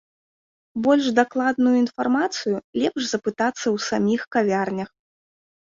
Больш 0.87 1.05
дакладную 1.19 1.73
інфармацыю 1.83 2.55
лепш 2.81 3.01
запытацца 3.13 3.63
ў 3.75 3.77
саміх 3.91 4.21
кавярнях. 4.35 4.89